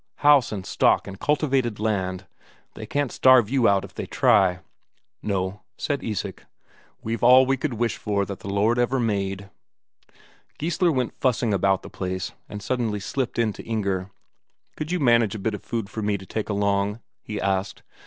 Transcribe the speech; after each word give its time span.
House 0.25 0.51
and 0.51 0.65
stock 0.65 1.05
and 1.07 1.19
cultivated 1.19 1.79
land 1.79 2.25
they 2.73 2.87
can't 2.87 3.11
starve 3.11 3.51
you 3.51 3.67
out 3.67 3.85
if 3.85 3.93
they 3.93 4.07
try!" 4.07 4.61
"No," 5.21 5.61
said 5.77 6.03
Isak. 6.03 6.47
"We've 7.03 7.21
all 7.21 7.45
we 7.45 7.55
could 7.55 7.75
wish 7.75 7.97
for 7.97 8.25
that 8.25 8.39
the 8.39 8.49
Lord 8.49 8.79
ever 8.79 8.99
made." 8.99 9.51
Geissler 10.57 10.91
went 10.91 11.13
fussing 11.13 11.53
about 11.53 11.83
the 11.83 11.87
place, 11.91 12.31
and 12.49 12.63
suddenly 12.63 12.99
slipped 12.99 13.37
in 13.37 13.53
to 13.53 13.63
Inger. 13.63 14.09
"Could 14.75 14.91
you 14.91 14.99
manage 14.99 15.35
a 15.35 15.37
bit 15.37 15.53
of 15.53 15.61
food 15.61 15.87
for 15.87 16.01
me 16.01 16.17
to 16.17 16.25
take 16.25 16.49
along 16.49 16.89
again?" 16.93 17.01
he 17.21 17.39
asked. 17.39 17.83